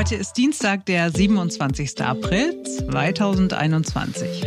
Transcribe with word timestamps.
Heute 0.00 0.14
ist 0.14 0.38
Dienstag, 0.38 0.86
der 0.86 1.10
27. 1.10 2.00
April 2.00 2.62
2021. 2.64 4.46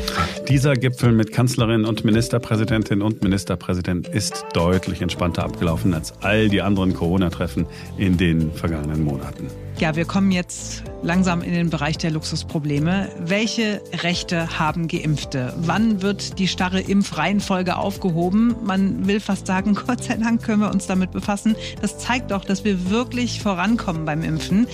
Dieser 0.49 0.73
Gipfel 0.73 1.11
mit 1.11 1.31
Kanzlerin 1.31 1.85
und 1.85 2.03
Ministerpräsidentin 2.03 3.03
und 3.03 3.21
Ministerpräsident 3.21 4.07
ist 4.07 4.45
deutlich 4.53 5.03
entspannter 5.03 5.43
abgelaufen 5.43 5.93
als 5.93 6.11
all 6.23 6.49
die 6.49 6.63
anderen 6.63 6.95
Corona-Treffen 6.95 7.67
in 7.99 8.17
den 8.17 8.51
vergangenen 8.51 9.03
Monaten. 9.03 9.47
Ja, 9.83 9.97
wir 9.97 10.05
kommen 10.05 10.31
jetzt 10.31 10.81
langsam 11.01 11.41
in 11.41 11.51
den 11.51 11.69
Bereich 11.69 11.97
der 11.97 12.09
Luxusprobleme. 12.11 13.09
Welche 13.19 13.81
Rechte 14.01 14.57
haben 14.57 14.87
Geimpfte? 14.87 15.53
Wann 15.57 16.01
wird 16.01 16.39
die 16.39 16.47
starre 16.47 16.79
Impfreihenfolge 16.79 17.75
aufgehoben? 17.75 18.55
Man 18.63 19.07
will 19.07 19.19
fast 19.19 19.45
sagen, 19.45 19.75
Gott 19.87 20.05
sei 20.05 20.15
Dank 20.15 20.41
können 20.41 20.61
wir 20.61 20.71
uns 20.71 20.87
damit 20.87 21.11
befassen. 21.11 21.57
Das 21.81 21.97
zeigt 21.97 22.31
doch, 22.31 22.45
dass 22.45 22.63
wir 22.63 22.91
wirklich 22.91 23.41
vorankommen 23.41 24.05
beim 24.05 24.23
Impfen. 24.23 24.67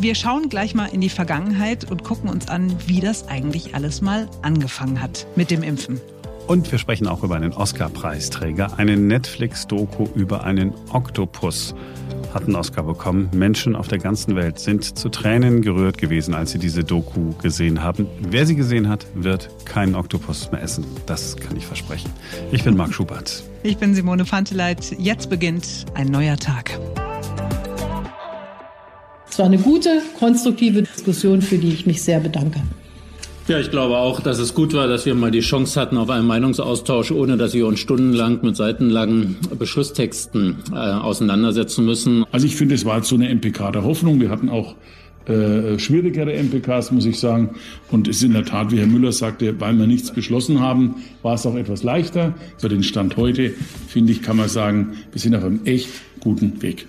Wir 0.00 0.14
schauen 0.14 0.48
gleich 0.48 0.74
mal 0.74 0.86
in 0.86 1.02
die 1.02 1.10
Vergangenheit 1.10 1.90
und 1.90 2.02
gucken 2.02 2.30
uns 2.30 2.48
an, 2.48 2.74
wie 2.86 3.00
das 3.00 3.28
eigentlich 3.28 3.74
alles 3.74 4.00
mal 4.00 4.30
angefangen 4.40 5.02
hat 5.02 5.26
mit 5.36 5.50
dem 5.50 5.62
Impfen. 5.62 6.00
Und 6.46 6.72
wir 6.72 6.78
sprechen 6.78 7.06
auch 7.06 7.22
über 7.22 7.36
einen 7.36 7.52
Oscar-Preisträger, 7.52 8.78
eine 8.78 8.96
Netflix-Doku 8.96 10.06
über 10.14 10.44
einen 10.44 10.72
Oktopus 10.90 11.74
hat 12.38 12.46
einen 12.46 12.54
Oscar 12.54 12.84
bekommen. 12.84 13.28
Menschen 13.34 13.74
auf 13.74 13.88
der 13.88 13.98
ganzen 13.98 14.36
Welt 14.36 14.60
sind 14.60 14.96
zu 14.96 15.08
Tränen 15.08 15.60
gerührt 15.60 15.98
gewesen, 15.98 16.34
als 16.34 16.52
sie 16.52 16.60
diese 16.60 16.84
Doku 16.84 17.32
gesehen 17.42 17.82
haben. 17.82 18.06
Wer 18.20 18.46
sie 18.46 18.54
gesehen 18.54 18.88
hat, 18.88 19.06
wird 19.14 19.50
keinen 19.64 19.96
Oktopus 19.96 20.52
mehr 20.52 20.62
essen. 20.62 20.84
Das 21.06 21.36
kann 21.36 21.56
ich 21.56 21.66
versprechen. 21.66 22.10
Ich 22.52 22.62
bin 22.62 22.76
Marc 22.76 22.94
Schubert. 22.94 23.42
Ich 23.64 23.76
bin 23.78 23.92
Simone 23.92 24.24
Panteleit. 24.24 24.94
Jetzt 25.00 25.30
beginnt 25.30 25.86
ein 25.94 26.06
neuer 26.06 26.36
Tag. 26.36 26.78
Es 29.28 29.36
war 29.40 29.46
eine 29.46 29.58
gute, 29.58 30.00
konstruktive 30.16 30.82
Diskussion, 30.82 31.42
für 31.42 31.58
die 31.58 31.72
ich 31.72 31.86
mich 31.86 32.02
sehr 32.02 32.20
bedanke. 32.20 32.60
Ja, 33.48 33.58
ich 33.58 33.70
glaube 33.70 33.96
auch, 33.96 34.20
dass 34.20 34.38
es 34.38 34.54
gut 34.54 34.74
war, 34.74 34.88
dass 34.88 35.06
wir 35.06 35.14
mal 35.14 35.30
die 35.30 35.40
Chance 35.40 35.80
hatten 35.80 35.96
auf 35.96 36.10
einen 36.10 36.26
Meinungsaustausch, 36.26 37.12
ohne 37.12 37.38
dass 37.38 37.54
wir 37.54 37.66
uns 37.66 37.80
stundenlang 37.80 38.40
mit 38.42 38.56
seitenlangen 38.56 39.38
Beschlusstexten 39.58 40.56
äh, 40.70 40.74
auseinandersetzen 40.74 41.86
müssen. 41.86 42.26
Also 42.30 42.44
ich 42.44 42.56
finde, 42.56 42.74
es 42.74 42.84
war 42.84 43.02
so 43.02 43.14
eine 43.14 43.34
MPK 43.34 43.72
der 43.72 43.84
Hoffnung. 43.84 44.20
Wir 44.20 44.28
hatten 44.28 44.50
auch 44.50 44.74
äh, 45.26 45.78
schwierigere 45.78 46.34
MPKs, 46.34 46.92
muss 46.92 47.06
ich 47.06 47.18
sagen. 47.18 47.54
Und 47.90 48.06
es 48.06 48.18
ist 48.18 48.24
in 48.24 48.34
der 48.34 48.44
Tat, 48.44 48.70
wie 48.70 48.80
Herr 48.80 48.86
Müller 48.86 49.12
sagte, 49.12 49.58
weil 49.58 49.78
wir 49.78 49.86
nichts 49.86 50.10
beschlossen 50.10 50.60
haben, 50.60 50.96
war 51.22 51.32
es 51.32 51.46
auch 51.46 51.54
etwas 51.54 51.82
leichter. 51.82 52.34
Für 52.58 52.68
den 52.68 52.82
Stand 52.82 53.16
heute, 53.16 53.54
finde 53.86 54.12
ich, 54.12 54.20
kann 54.20 54.36
man 54.36 54.50
sagen, 54.50 54.98
wir 55.10 55.22
sind 55.22 55.34
auf 55.34 55.44
einem 55.44 55.60
echt 55.64 55.88
guten 56.20 56.60
Weg. 56.60 56.86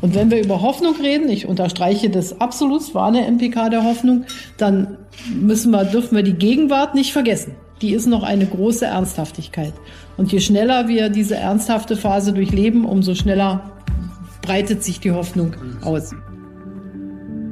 Und 0.00 0.14
wenn 0.14 0.30
wir 0.30 0.42
über 0.42 0.62
Hoffnung 0.62 0.94
reden, 0.96 1.28
ich 1.28 1.46
unterstreiche 1.46 2.08
das 2.08 2.40
absolut, 2.40 2.80
es 2.80 2.94
war 2.94 3.08
eine 3.08 3.30
MPK 3.30 3.68
der 3.68 3.84
Hoffnung, 3.84 4.24
dann 4.56 4.96
müssen 5.28 5.70
wir, 5.70 5.84
dürfen 5.84 6.16
wir 6.16 6.22
die 6.22 6.34
Gegenwart 6.34 6.94
nicht 6.94 7.12
vergessen. 7.12 7.54
Die 7.82 7.92
ist 7.92 8.06
noch 8.06 8.22
eine 8.22 8.46
große 8.46 8.84
Ernsthaftigkeit. 8.84 9.72
Und 10.16 10.32
je 10.32 10.40
schneller 10.40 10.88
wir 10.88 11.08
diese 11.08 11.36
ernsthafte 11.36 11.96
Phase 11.96 12.32
durchleben, 12.32 12.84
umso 12.84 13.14
schneller 13.14 13.70
breitet 14.42 14.84
sich 14.84 15.00
die 15.00 15.12
Hoffnung 15.12 15.54
aus. 15.82 16.14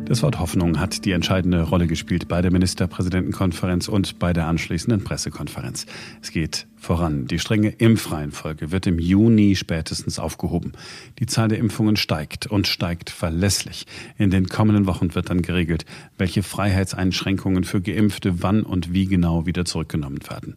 Das 0.08 0.22
Wort 0.22 0.38
Hoffnung 0.38 0.80
hat 0.80 1.04
die 1.04 1.12
entscheidende 1.12 1.60
Rolle 1.64 1.86
gespielt 1.86 2.28
bei 2.28 2.40
der 2.40 2.50
Ministerpräsidentenkonferenz 2.50 3.88
und 3.88 4.18
bei 4.18 4.32
der 4.32 4.46
anschließenden 4.46 5.04
Pressekonferenz. 5.04 5.84
Es 6.22 6.30
geht 6.30 6.66
voran. 6.76 7.26
Die 7.26 7.38
strenge 7.38 7.68
Impfreihenfolge 7.68 8.72
wird 8.72 8.86
im 8.86 8.98
Juni 8.98 9.54
spätestens 9.54 10.18
aufgehoben. 10.18 10.72
Die 11.18 11.26
Zahl 11.26 11.48
der 11.48 11.58
Impfungen 11.58 11.96
steigt 11.96 12.46
und 12.46 12.66
steigt 12.66 13.10
verlässlich. 13.10 13.84
In 14.16 14.30
den 14.30 14.48
kommenden 14.48 14.86
Wochen 14.86 15.14
wird 15.14 15.28
dann 15.28 15.42
geregelt, 15.42 15.84
welche 16.16 16.42
Freiheitseinschränkungen 16.42 17.64
für 17.64 17.82
Geimpfte 17.82 18.42
wann 18.42 18.62
und 18.62 18.94
wie 18.94 19.04
genau 19.04 19.44
wieder 19.44 19.66
zurückgenommen 19.66 20.20
werden. 20.26 20.56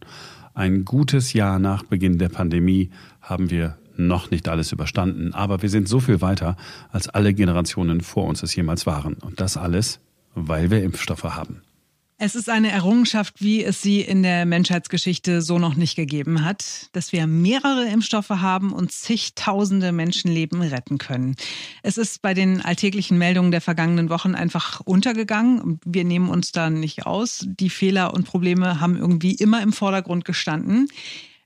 Ein 0.54 0.86
gutes 0.86 1.34
Jahr 1.34 1.58
nach 1.58 1.82
Beginn 1.82 2.16
der 2.16 2.30
Pandemie 2.30 2.88
haben 3.20 3.50
wir 3.50 3.76
noch 4.06 4.30
nicht 4.30 4.48
alles 4.48 4.72
überstanden, 4.72 5.34
aber 5.34 5.62
wir 5.62 5.68
sind 5.68 5.88
so 5.88 6.00
viel 6.00 6.20
weiter, 6.20 6.56
als 6.90 7.08
alle 7.08 7.34
Generationen 7.34 8.00
vor 8.00 8.24
uns 8.24 8.42
es 8.42 8.54
jemals 8.54 8.86
waren. 8.86 9.14
Und 9.14 9.40
das 9.40 9.56
alles, 9.56 10.00
weil 10.34 10.70
wir 10.70 10.82
Impfstoffe 10.82 11.24
haben. 11.24 11.62
Es 12.24 12.36
ist 12.36 12.48
eine 12.48 12.70
Errungenschaft, 12.70 13.42
wie 13.42 13.64
es 13.64 13.82
sie 13.82 14.00
in 14.00 14.22
der 14.22 14.46
Menschheitsgeschichte 14.46 15.42
so 15.42 15.58
noch 15.58 15.74
nicht 15.74 15.96
gegeben 15.96 16.44
hat, 16.44 16.88
dass 16.92 17.10
wir 17.10 17.26
mehrere 17.26 17.88
Impfstoffe 17.88 18.28
haben 18.28 18.72
und 18.72 18.92
zigtausende 18.92 19.90
Menschenleben 19.90 20.62
retten 20.62 20.98
können. 20.98 21.34
Es 21.82 21.98
ist 21.98 22.22
bei 22.22 22.32
den 22.32 22.60
alltäglichen 22.60 23.18
Meldungen 23.18 23.50
der 23.50 23.60
vergangenen 23.60 24.08
Wochen 24.08 24.36
einfach 24.36 24.78
untergegangen. 24.84 25.80
Wir 25.84 26.04
nehmen 26.04 26.28
uns 26.28 26.52
da 26.52 26.70
nicht 26.70 27.06
aus. 27.06 27.44
Die 27.44 27.70
Fehler 27.70 28.14
und 28.14 28.24
Probleme 28.24 28.78
haben 28.78 28.96
irgendwie 28.96 29.34
immer 29.34 29.60
im 29.60 29.72
Vordergrund 29.72 30.24
gestanden. 30.24 30.86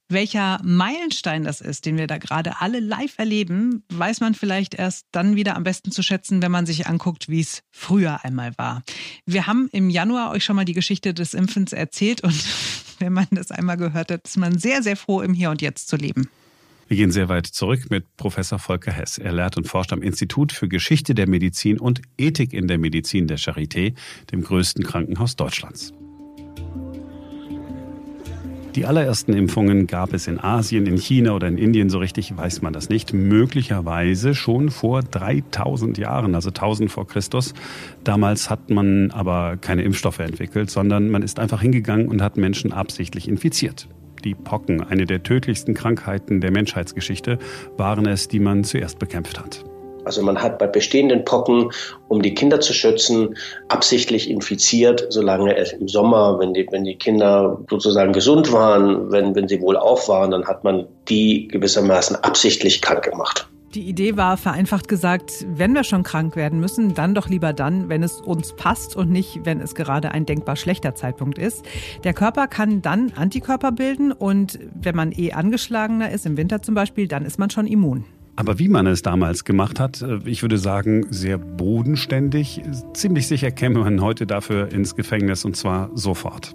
Welcher 0.09 0.61
Meilenstein 0.63 1.43
das 1.43 1.61
ist, 1.61 1.85
den 1.85 1.97
wir 1.97 2.07
da 2.07 2.19
gerade 2.19 2.61
alle 2.61 2.79
live 2.79 3.19
erleben, 3.19 3.83
weiß 3.93 4.21
man 4.21 4.35
vielleicht 4.35 4.75
erst 4.75 5.07
dann 5.11 5.35
wieder 5.35 5.57
am 5.57 5.65
besten 5.65 5.91
zu 5.91 6.01
schätzen, 6.03 6.43
wenn 6.43 6.53
man 6.53 6.65
sich 6.65 6.87
anguckt, 6.87 7.29
wie 7.29 7.41
es 7.41 7.63
früher 7.73 8.25
einmal 8.25 8.53
war. 8.57 8.85
Wir 9.25 9.49
haben 9.49 9.69
im 9.73 9.91
Januar 9.91 10.31
euch 10.31 10.45
schon 10.45 10.55
mal 10.55 10.65
die 10.65 10.75
Geschichte 10.75 11.13
des 11.13 11.35
Impfens 11.35 11.73
erzählt 11.73 12.23
und 12.23 12.37
wenn 13.01 13.13
man 13.13 13.27
das 13.33 13.51
einmal 13.51 13.77
gehört 13.77 14.13
hat, 14.13 14.25
ist 14.25 14.37
man 14.37 14.59
sehr, 14.59 14.81
sehr 14.85 14.97
froh, 14.97 15.23
im 15.23 15.35
Hier 15.35 15.51
und 15.51 15.61
Jetzt 15.61 15.89
zu 15.89 15.97
leben. 15.97 16.29
Wir 16.87 16.97
gehen 16.97 17.11
sehr 17.11 17.29
weit 17.29 17.47
zurück 17.47 17.91
mit 17.91 18.17
Professor 18.17 18.61
Volker 18.61 18.93
Hess. 18.93 19.19
Er 19.19 19.33
lehrt 19.33 19.57
und 19.57 19.67
forscht 19.67 19.93
am 19.93 20.03
Institut 20.03 20.53
für 20.53 20.69
Geschichte 20.69 21.17
der 21.17 21.29
Medizin 21.29 21.81
und 21.81 22.01
Ethik 22.17 22.53
in 22.53 22.69
der 22.69 22.79
Medizin 22.79 23.27
der 23.27 23.41
Charité, 23.41 23.95
dem 24.31 24.43
größten 24.43 24.85
Krankenhaus 24.85 25.35
Deutschlands. 25.35 25.93
Die 28.77 28.85
allerersten 28.85 29.33
Impfungen 29.33 29.87
gab 29.87 30.13
es 30.13 30.27
in 30.27 30.39
Asien, 30.39 30.85
in 30.85 30.99
China 30.99 31.33
oder 31.33 31.49
in 31.49 31.57
Indien, 31.57 31.89
so 31.89 31.99
richtig 31.99 32.37
weiß 32.37 32.61
man 32.61 32.75
das 32.75 32.91
nicht. 32.91 33.15
Möglicherweise 33.15 34.35
schon 34.35 34.69
vor 34.69 35.03
3000 35.03 35.97
Jahren, 35.97 36.35
also 36.35 36.51
1000 36.51 36.91
vor 36.91 37.07
Christus. 37.07 37.55
Damals 38.05 38.51
hat 38.51 38.69
man 38.69 39.13
aber 39.13 39.57
keine 39.57 39.81
Impfstoffe 39.81 40.19
entwickelt, 40.19 40.71
sondern 40.71 41.09
man 41.09 41.23
ist 41.23 41.39
einfach 41.39 41.63
hingegangen 41.63 42.09
und 42.09 42.21
hat 42.21 42.37
Menschen 42.37 42.75
absichtlich 42.75 43.29
infiziert. 43.29 43.89
Die 44.25 44.35
Pocken, 44.35 44.83
eine 44.83 45.07
der 45.07 45.23
tödlichsten 45.23 45.73
Krankheiten 45.73 46.43
der 46.43 46.51
Menschheitsgeschichte, 46.51 47.39
waren 47.79 48.07
es, 48.07 48.29
die 48.29 48.41
man 48.41 48.63
zuerst 48.63 48.99
bekämpft 48.99 49.41
hat. 49.41 49.65
Also 50.07 50.23
man 50.23 50.41
hat 50.41 50.59
bei 50.59 50.69
bestehenden 50.69 51.25
Pocken, 51.25 51.71
um 52.09 52.23
die 52.23 52.33
Kinder 52.33 52.61
zu 52.61 52.73
schützen, 52.73 53.37
absichtlich 53.69 54.31
infiziert, 54.31 55.07
solange 55.11 55.57
es 55.57 55.73
im 55.73 55.89
Sommer, 55.89 56.39
wenn 56.39 56.55
die, 56.55 56.67
wenn 56.71 56.85
die 56.85 56.97
Kinder 56.97 57.59
sozusagen 57.69 58.13
gesund 58.13 58.53
waren, 58.53 59.11
wenn, 59.11 59.35
wenn 59.35 59.49
sie 59.49 59.61
wohl 59.61 59.77
auf 59.77 60.09
waren, 60.09 60.31
dann 60.31 60.47
hat 60.47 60.63
man 60.63 60.87
die 61.09 61.49
gewissermaßen 61.49 62.17
absichtlich 62.17 62.81
krank 62.81 63.03
gemacht. 63.03 63.49
Die 63.75 63.83
Idee 63.83 64.17
war 64.17 64.39
vereinfacht 64.39 64.89
gesagt, 64.89 65.45
wenn 65.49 65.75
wir 65.75 65.85
schon 65.85 66.03
krank 66.03 66.35
werden 66.35 66.61
müssen, 66.61 66.95
dann 66.95 67.15
doch 67.15 67.29
lieber 67.29 67.53
dann, 67.53 67.91
wenn 67.91 68.03
es 68.03 68.23
uns 68.23 68.55
passt 68.55 68.97
und 68.97 69.11
nicht, 69.11 69.41
wenn 69.45 69.61
es 69.61 69.75
gerade 69.75 70.13
ein 70.13 70.25
denkbar 70.25 70.57
schlechter 70.57 70.95
Zeitpunkt 70.95 71.37
ist. 71.37 71.63
Der 72.03 72.15
Körper 72.15 72.47
kann 72.47 72.81
dann 72.81 73.13
Antikörper 73.17 73.73
bilden 73.73 74.13
und 74.13 74.59
wenn 74.73 74.97
man 74.97 75.13
eh 75.13 75.33
angeschlagener 75.33 76.11
ist, 76.11 76.25
im 76.25 76.37
Winter 76.39 76.63
zum 76.63 76.75
Beispiel, 76.75 77.07
dann 77.07 77.27
ist 77.27 77.39
man 77.39 77.51
schon 77.51 77.67
immun. 77.67 78.07
Aber 78.37 78.59
wie 78.59 78.69
man 78.69 78.87
es 78.87 79.03
damals 79.03 79.45
gemacht 79.45 79.81
hat, 79.81 80.03
äh, 80.03 80.19
ich 80.27 80.43
würde 80.43 80.59
sagen, 80.59 81.07
sehr 81.11 81.39
bodenständig. 81.39 82.63
Ziemlich 82.93 83.27
sicher 83.27 83.51
käme 83.51 83.81
man 83.81 84.03
heute 84.03 84.27
dafür 84.27 84.71
ins 84.71 84.95
Gefängnis 84.95 85.45
und 85.45 85.57
zwar 85.57 85.91
sofort. 85.95 86.55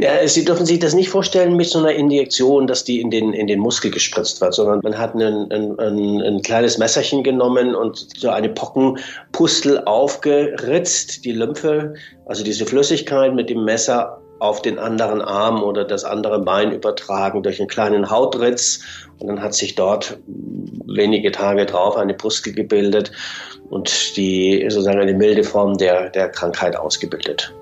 Ja, 0.00 0.26
Sie 0.28 0.44
dürfen 0.44 0.66
sich 0.66 0.78
das 0.78 0.94
nicht 0.94 1.08
vorstellen 1.08 1.56
mit 1.56 1.66
so 1.66 1.80
einer 1.80 1.92
Injektion, 1.92 2.66
dass 2.66 2.84
die 2.84 3.00
in 3.00 3.10
den, 3.10 3.32
in 3.32 3.46
den 3.46 3.58
Muskel 3.58 3.90
gespritzt 3.90 4.40
wird, 4.40 4.54
sondern 4.54 4.80
man 4.82 4.96
hat 4.96 5.14
ein, 5.14 5.50
ein, 5.50 5.78
ein, 5.78 6.22
ein 6.22 6.42
kleines 6.42 6.78
Messerchen 6.78 7.24
genommen 7.24 7.74
und 7.74 8.06
so 8.16 8.30
eine 8.30 8.48
Pockenpustel 8.48 9.82
aufgeritzt, 9.84 11.24
die 11.24 11.32
Lymphe, 11.32 11.94
also 12.26 12.44
diese 12.44 12.66
Flüssigkeit 12.66 13.34
mit 13.34 13.50
dem 13.50 13.64
Messer 13.64 14.20
auf 14.38 14.62
den 14.62 14.78
anderen 14.78 15.22
Arm 15.22 15.62
oder 15.62 15.84
das 15.84 16.04
andere 16.04 16.40
Bein 16.40 16.72
übertragen 16.72 17.42
durch 17.42 17.60
einen 17.60 17.68
kleinen 17.68 18.10
Hautritz. 18.10 18.80
Und 19.18 19.28
dann 19.28 19.42
hat 19.42 19.54
sich 19.54 19.74
dort 19.74 20.18
wenige 20.26 21.32
Tage 21.32 21.66
drauf 21.66 21.96
eine 21.96 22.14
Pustel 22.14 22.52
gebildet 22.52 23.12
und 23.70 24.16
die 24.16 24.64
sozusagen 24.68 25.00
eine 25.00 25.14
milde 25.14 25.44
Form 25.44 25.78
der, 25.78 26.10
der 26.10 26.28
Krankheit 26.28 26.76
ausgebildet. 26.76 27.54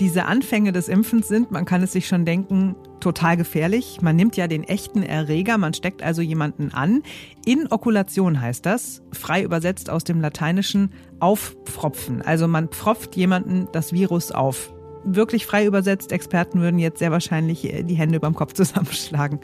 Diese 0.00 0.26
Anfänge 0.26 0.72
des 0.72 0.88
Impfens 0.88 1.26
sind, 1.26 1.50
man 1.50 1.64
kann 1.64 1.82
es 1.82 1.92
sich 1.92 2.06
schon 2.06 2.26
denken, 2.26 2.76
total 3.00 3.38
gefährlich. 3.38 4.02
Man 4.02 4.14
nimmt 4.14 4.36
ja 4.36 4.46
den 4.46 4.64
echten 4.64 5.02
Erreger, 5.02 5.56
man 5.56 5.72
steckt 5.72 6.02
also 6.02 6.20
jemanden 6.20 6.70
an. 6.74 7.02
Inokulation 7.46 8.40
heißt 8.40 8.66
das, 8.66 9.02
frei 9.12 9.42
übersetzt 9.42 9.88
aus 9.88 10.04
dem 10.04 10.20
Lateinischen 10.20 10.90
aufpfropfen. 11.20 12.20
Also 12.20 12.46
man 12.46 12.68
pfropft 12.68 13.16
jemanden 13.16 13.68
das 13.72 13.94
Virus 13.94 14.32
auf 14.32 14.74
wirklich 15.06 15.46
frei 15.46 15.64
übersetzt, 15.64 16.12
Experten 16.12 16.60
würden 16.60 16.78
jetzt 16.78 16.98
sehr 16.98 17.10
wahrscheinlich 17.10 17.64
äh, 17.64 17.82
die 17.82 17.94
Hände 17.94 18.16
überm 18.16 18.34
Kopf 18.34 18.52
zusammenschlagen. 18.54 19.40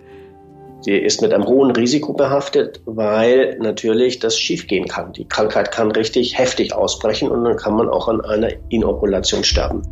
Die 0.84 0.98
ist 0.98 1.22
mit 1.22 1.32
einem 1.32 1.46
hohen 1.46 1.70
Risiko 1.70 2.12
behaftet, 2.12 2.80
weil 2.86 3.56
natürlich 3.60 4.18
das 4.18 4.36
schiefgehen 4.36 4.88
kann. 4.88 5.12
Die 5.12 5.28
Krankheit 5.28 5.70
kann 5.70 5.92
richtig 5.92 6.36
heftig 6.36 6.74
ausbrechen 6.74 7.30
und 7.30 7.44
dann 7.44 7.56
kann 7.56 7.76
man 7.76 7.88
auch 7.88 8.08
an 8.08 8.20
einer 8.22 8.48
Inokulation 8.68 9.44
sterben. 9.44 9.82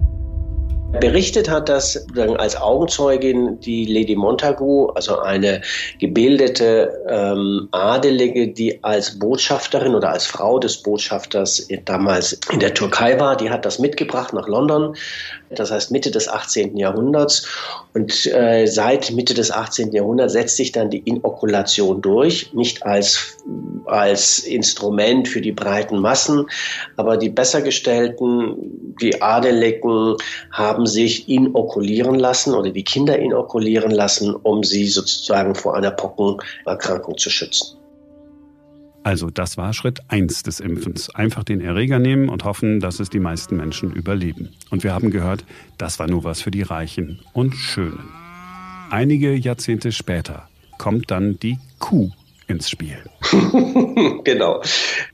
Berichtet 0.98 1.48
hat 1.48 1.68
das 1.68 2.04
als 2.16 2.56
Augenzeugin 2.56 3.60
die 3.60 3.84
Lady 3.84 4.16
Montagu, 4.16 4.86
also 4.88 5.20
eine 5.20 5.62
gebildete 6.00 6.90
ähm, 7.08 7.68
Adelige, 7.70 8.48
die 8.48 8.82
als 8.82 9.16
Botschafterin 9.16 9.94
oder 9.94 10.10
als 10.10 10.26
Frau 10.26 10.58
des 10.58 10.82
Botschafters 10.82 11.68
damals 11.84 12.40
in 12.50 12.58
der 12.58 12.74
Türkei 12.74 13.20
war. 13.20 13.36
Die 13.36 13.50
hat 13.50 13.64
das 13.64 13.78
mitgebracht 13.78 14.32
nach 14.32 14.48
London, 14.48 14.96
das 15.50 15.70
heißt 15.70 15.90
Mitte 15.90 16.10
des 16.10 16.28
18. 16.28 16.76
Jahrhunderts. 16.76 17.46
Und 17.92 18.26
äh, 18.26 18.66
seit 18.66 19.10
Mitte 19.10 19.34
des 19.34 19.50
18. 19.50 19.92
Jahrhunderts 19.92 20.32
setzt 20.32 20.56
sich 20.56 20.72
dann 20.72 20.90
die 20.90 20.98
Inokulation 20.98 22.00
durch, 22.00 22.52
nicht 22.52 22.84
als, 22.84 23.36
als 23.86 24.38
Instrument 24.40 25.26
für 25.26 25.40
die 25.40 25.52
breiten 25.52 25.98
Massen, 25.98 26.46
aber 26.96 27.16
die 27.16 27.30
Bessergestellten, 27.30 28.94
die 29.00 29.20
Adeligen 29.20 30.16
haben 30.52 30.86
sich 30.86 31.28
inokulieren 31.28 32.14
lassen 32.14 32.54
oder 32.54 32.70
die 32.70 32.84
Kinder 32.84 33.18
inokulieren 33.18 33.90
lassen, 33.90 34.34
um 34.34 34.62
sie 34.62 34.86
sozusagen 34.86 35.54
vor 35.54 35.74
einer 35.76 35.90
Pockenerkrankung 35.90 37.18
zu 37.18 37.30
schützen. 37.30 37.79
Also 39.02 39.30
das 39.30 39.56
war 39.56 39.72
Schritt 39.72 40.00
1 40.08 40.42
des 40.42 40.60
Impfens. 40.60 41.14
Einfach 41.14 41.42
den 41.42 41.60
Erreger 41.60 41.98
nehmen 41.98 42.28
und 42.28 42.44
hoffen, 42.44 42.80
dass 42.80 43.00
es 43.00 43.08
die 43.08 43.18
meisten 43.18 43.56
Menschen 43.56 43.92
überleben. 43.92 44.50
Und 44.70 44.84
wir 44.84 44.92
haben 44.92 45.10
gehört, 45.10 45.44
das 45.78 45.98
war 45.98 46.06
nur 46.06 46.24
was 46.24 46.42
für 46.42 46.50
die 46.50 46.62
Reichen 46.62 47.20
und 47.32 47.54
Schönen. 47.54 48.10
Einige 48.90 49.34
Jahrzehnte 49.34 49.92
später 49.92 50.48
kommt 50.76 51.10
dann 51.10 51.38
die 51.38 51.58
Kuh 51.78 52.10
ins 52.46 52.68
Spiel. 52.68 52.98
genau. 54.24 54.62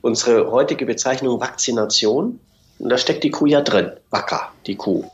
Unsere 0.01 0.51
heutige 0.51 0.85
Bezeichnung 0.85 1.39
Vakzination, 1.39 2.39
da 2.79 2.97
steckt 2.97 3.23
die 3.23 3.31
Kuh 3.31 3.45
ja 3.45 3.61
drin. 3.61 3.91
Wacker, 4.09 4.51
die 4.65 4.75
Kuh. 4.75 5.05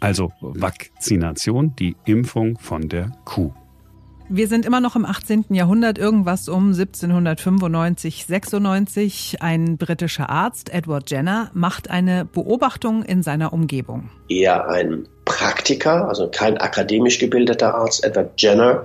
Also 0.00 0.32
Vakzination, 0.40 1.74
die 1.76 1.96
Impfung 2.04 2.58
von 2.58 2.88
der 2.88 3.12
Kuh. 3.24 3.52
Wir 4.30 4.48
sind 4.48 4.64
immer 4.64 4.80
noch 4.80 4.96
im 4.96 5.04
18. 5.04 5.44
Jahrhundert, 5.50 5.98
irgendwas 5.98 6.48
um 6.48 6.68
1795, 6.68 8.24
96. 8.24 9.36
Ein 9.40 9.76
britischer 9.76 10.30
Arzt, 10.30 10.72
Edward 10.72 11.10
Jenner, 11.10 11.50
macht 11.52 11.90
eine 11.90 12.24
Beobachtung 12.24 13.02
in 13.02 13.22
seiner 13.22 13.52
Umgebung. 13.52 14.08
Eher 14.30 14.66
ein 14.68 15.06
Praktiker, 15.26 16.08
also 16.08 16.30
kein 16.30 16.56
akademisch 16.56 17.18
gebildeter 17.18 17.74
Arzt. 17.74 18.02
Edward 18.02 18.40
Jenner 18.40 18.84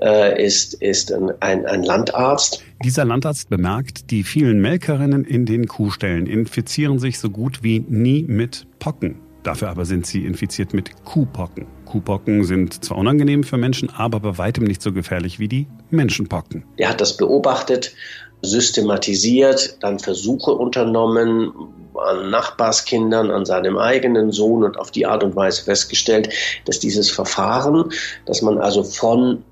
äh, 0.00 0.44
ist, 0.44 0.74
ist 0.74 1.12
ein, 1.12 1.32
ein, 1.40 1.66
ein 1.66 1.82
Landarzt. 1.82 2.62
Dieser 2.84 3.04
Landarzt 3.04 3.50
bemerkt, 3.50 4.12
die 4.12 4.22
vielen 4.22 4.60
Melkerinnen 4.60 5.24
in 5.24 5.44
den 5.44 5.66
Kuhställen 5.66 6.26
infizieren 6.26 7.00
sich 7.00 7.18
so 7.18 7.30
gut 7.30 7.64
wie 7.64 7.80
nie 7.80 8.22
mit 8.28 8.66
Pocken. 8.78 9.27
Dafür 9.42 9.70
aber 9.70 9.84
sind 9.84 10.06
sie 10.06 10.24
infiziert 10.24 10.74
mit 10.74 11.04
Kuhpocken. 11.04 11.66
Kuhpocken 11.86 12.44
sind 12.44 12.84
zwar 12.84 12.98
unangenehm 12.98 13.44
für 13.44 13.56
Menschen, 13.56 13.90
aber 13.90 14.20
bei 14.20 14.36
weitem 14.36 14.64
nicht 14.64 14.82
so 14.82 14.92
gefährlich 14.92 15.38
wie 15.38 15.48
die 15.48 15.66
Menschenpocken. 15.90 16.64
Er 16.76 16.90
hat 16.90 17.00
das 17.00 17.16
beobachtet, 17.16 17.94
systematisiert, 18.42 19.78
dann 19.80 19.98
Versuche 19.98 20.52
unternommen 20.52 21.52
an 21.94 22.30
Nachbarskindern, 22.30 23.30
an 23.30 23.44
seinem 23.44 23.76
eigenen 23.78 24.30
Sohn 24.30 24.62
und 24.64 24.78
auf 24.78 24.90
die 24.90 25.06
Art 25.06 25.24
und 25.24 25.34
Weise 25.34 25.64
festgestellt, 25.64 26.32
dass 26.64 26.78
dieses 26.78 27.10
Verfahren, 27.10 27.90
dass 28.26 28.42
man 28.42 28.58
also 28.58 28.82
von 28.82 29.42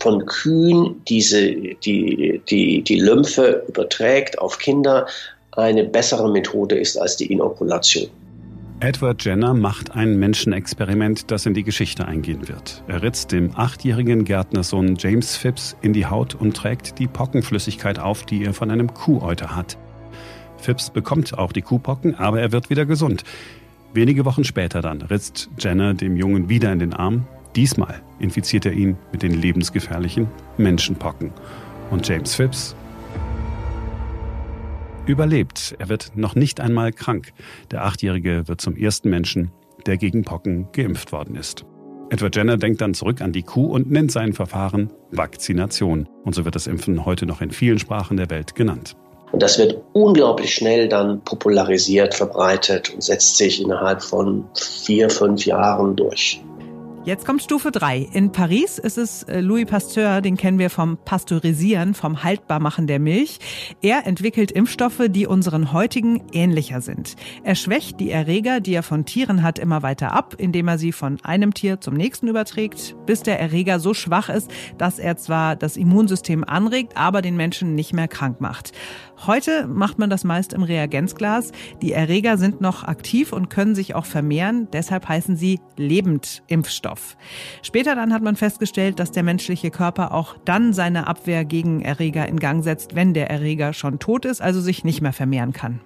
von 0.00 0.24
Kühen 0.24 1.02
diese, 1.08 1.50
die, 1.52 2.40
die, 2.48 2.82
die 2.82 3.00
Lymphe 3.00 3.64
überträgt 3.68 4.38
auf 4.38 4.58
Kinder, 4.58 5.06
eine 5.52 5.84
bessere 5.84 6.30
Methode 6.30 6.78
ist 6.78 6.96
als 6.96 7.16
die 7.16 7.30
Inokulation. 7.30 8.08
Edward 8.80 9.24
Jenner 9.24 9.54
macht 9.54 9.96
ein 9.96 10.20
Menschenexperiment, 10.20 11.32
das 11.32 11.46
in 11.46 11.54
die 11.54 11.64
Geschichte 11.64 12.06
eingehen 12.06 12.46
wird. 12.46 12.84
Er 12.86 13.02
ritzt 13.02 13.32
dem 13.32 13.50
achtjährigen 13.56 14.24
Gärtnersohn 14.24 14.94
James 14.96 15.36
Phipps 15.36 15.76
in 15.82 15.92
die 15.92 16.06
Haut 16.06 16.36
und 16.36 16.56
trägt 16.56 17.00
die 17.00 17.08
Pockenflüssigkeit 17.08 17.98
auf, 17.98 18.24
die 18.24 18.44
er 18.44 18.54
von 18.54 18.70
einem 18.70 18.94
Kuhäuter 18.94 19.56
hat. 19.56 19.78
Phipps 20.58 20.90
bekommt 20.90 21.36
auch 21.36 21.52
die 21.52 21.62
Kuhpocken, 21.62 22.14
aber 22.14 22.40
er 22.40 22.52
wird 22.52 22.70
wieder 22.70 22.86
gesund. 22.86 23.24
Wenige 23.94 24.24
Wochen 24.24 24.44
später 24.44 24.80
dann 24.80 25.02
ritzt 25.02 25.50
Jenner 25.58 25.94
dem 25.94 26.16
Jungen 26.16 26.48
wieder 26.48 26.72
in 26.72 26.78
den 26.78 26.92
Arm. 26.92 27.26
Diesmal 27.56 28.00
infiziert 28.20 28.64
er 28.64 28.74
ihn 28.74 28.96
mit 29.10 29.22
den 29.22 29.32
lebensgefährlichen 29.32 30.28
Menschenpocken. 30.56 31.32
Und 31.90 32.06
James 32.06 32.36
Phipps 32.36 32.76
überlebt. 35.08 35.74
Er 35.78 35.88
wird 35.88 36.12
noch 36.14 36.34
nicht 36.34 36.60
einmal 36.60 36.92
krank. 36.92 37.32
Der 37.70 37.84
Achtjährige 37.84 38.46
wird 38.46 38.60
zum 38.60 38.76
ersten 38.76 39.10
Menschen, 39.10 39.50
der 39.86 39.96
gegen 39.96 40.22
Pocken 40.22 40.68
geimpft 40.72 41.12
worden 41.12 41.34
ist. 41.34 41.64
Edward 42.10 42.36
Jenner 42.36 42.56
denkt 42.56 42.80
dann 42.80 42.94
zurück 42.94 43.20
an 43.20 43.32
die 43.32 43.42
Kuh 43.42 43.66
und 43.66 43.90
nennt 43.90 44.12
sein 44.12 44.32
Verfahren 44.32 44.92
Vakzination. 45.10 46.08
Und 46.24 46.34
so 46.34 46.44
wird 46.44 46.54
das 46.54 46.66
Impfen 46.66 47.04
heute 47.04 47.26
noch 47.26 47.40
in 47.40 47.50
vielen 47.50 47.78
Sprachen 47.78 48.16
der 48.16 48.30
Welt 48.30 48.54
genannt. 48.54 48.96
Und 49.30 49.42
das 49.42 49.58
wird 49.58 49.82
unglaublich 49.92 50.54
schnell 50.54 50.88
dann 50.88 51.20
popularisiert, 51.22 52.14
verbreitet 52.14 52.94
und 52.94 53.02
setzt 53.02 53.36
sich 53.36 53.60
innerhalb 53.60 54.02
von 54.02 54.44
vier, 54.54 55.10
fünf 55.10 55.44
Jahren 55.44 55.96
durch. 55.96 56.42
Jetzt 57.08 57.24
kommt 57.24 57.42
Stufe 57.42 57.70
3. 57.70 58.06
In 58.12 58.32
Paris 58.32 58.76
ist 58.76 58.98
es 58.98 59.22
äh, 59.22 59.40
Louis 59.40 59.64
Pasteur, 59.64 60.20
den 60.20 60.36
kennen 60.36 60.58
wir 60.58 60.68
vom 60.68 60.98
Pasteurisieren, 60.98 61.94
vom 61.94 62.22
Haltbarmachen 62.22 62.86
der 62.86 62.98
Milch. 62.98 63.38
Er 63.80 64.06
entwickelt 64.06 64.52
Impfstoffe, 64.52 65.00
die 65.08 65.26
unseren 65.26 65.72
heutigen 65.72 66.22
ähnlicher 66.32 66.82
sind. 66.82 67.16
Er 67.44 67.54
schwächt 67.54 67.98
die 67.98 68.10
Erreger, 68.10 68.60
die 68.60 68.74
er 68.74 68.82
von 68.82 69.06
Tieren 69.06 69.42
hat, 69.42 69.58
immer 69.58 69.82
weiter 69.82 70.12
ab, 70.12 70.34
indem 70.36 70.68
er 70.68 70.76
sie 70.76 70.92
von 70.92 71.18
einem 71.22 71.54
Tier 71.54 71.80
zum 71.80 71.94
nächsten 71.94 72.28
überträgt, 72.28 72.94
bis 73.06 73.22
der 73.22 73.40
Erreger 73.40 73.80
so 73.80 73.94
schwach 73.94 74.28
ist, 74.28 74.50
dass 74.76 74.98
er 74.98 75.16
zwar 75.16 75.56
das 75.56 75.78
Immunsystem 75.78 76.44
anregt, 76.44 76.94
aber 76.94 77.22
den 77.22 77.38
Menschen 77.38 77.74
nicht 77.74 77.94
mehr 77.94 78.08
krank 78.08 78.42
macht. 78.42 78.72
Heute 79.26 79.66
macht 79.66 79.98
man 79.98 80.10
das 80.10 80.22
meist 80.22 80.52
im 80.52 80.62
Reagenzglas. 80.62 81.52
Die 81.82 81.92
Erreger 81.92 82.38
sind 82.38 82.60
noch 82.60 82.84
aktiv 82.84 83.32
und 83.32 83.50
können 83.50 83.74
sich 83.74 83.94
auch 83.94 84.06
vermehren. 84.06 84.68
Deshalb 84.72 85.08
heißen 85.08 85.36
sie 85.36 85.60
Lebendimpfstoff. 85.76 87.16
Später 87.62 87.94
dann 87.94 88.12
hat 88.12 88.22
man 88.22 88.36
festgestellt, 88.36 89.00
dass 89.00 89.10
der 89.10 89.24
menschliche 89.24 89.70
Körper 89.70 90.14
auch 90.14 90.36
dann 90.44 90.72
seine 90.72 91.08
Abwehr 91.08 91.44
gegen 91.44 91.82
Erreger 91.82 92.28
in 92.28 92.38
Gang 92.38 92.62
setzt, 92.62 92.94
wenn 92.94 93.12
der 93.12 93.28
Erreger 93.28 93.72
schon 93.72 93.98
tot 93.98 94.24
ist, 94.24 94.40
also 94.40 94.60
sich 94.60 94.84
nicht 94.84 95.00
mehr 95.00 95.12
vermehren 95.12 95.52
kann. 95.52 95.80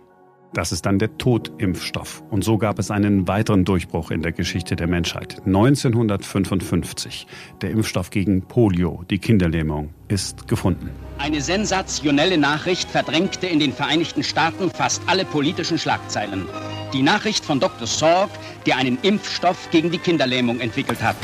Das 0.55 0.71
ist 0.71 0.85
dann 0.85 0.99
der 0.99 1.17
Totimpfstoff. 1.17 2.23
Und 2.31 2.45
so 2.45 2.59
gab 2.59 2.79
es 2.79 2.91
einen 2.91 3.27
weiteren 3.27 3.65
Durchbruch 3.65 4.11
in 4.11 4.21
der 4.21 4.33
Geschichte 4.33 4.77
der 4.77 4.87
Menschheit. 4.87 5.41
1955. 5.47 7.27
Der 7.63 7.71
Impfstoff 7.71 8.11
gegen 8.11 8.43
Polio, 8.43 9.03
die 9.09 9.19
Kinderlähmung, 9.19 9.95
ist 10.09 10.47
gefunden. 10.49 10.91
Eine 11.17 11.41
sensationelle 11.41 12.37
Nachricht 12.37 12.91
verdrängte 12.91 13.47
in 13.47 13.61
den 13.61 13.73
Vereinigten 13.73 14.23
Staaten 14.23 14.71
fast 14.71 15.01
alle 15.07 15.25
politischen 15.25 15.79
Schlagzeilen. 15.79 16.47
Die 16.93 17.03
Nachricht 17.03 17.45
von 17.45 17.59
Dr. 17.59 17.87
Sorg, 17.87 18.29
der 18.67 18.77
einen 18.77 18.99
Impfstoff 19.01 19.71
gegen 19.71 19.91
die 19.91 19.99
Kinderlähmung 19.99 20.61
entwickelt 20.61 21.03
hat. 21.03 21.17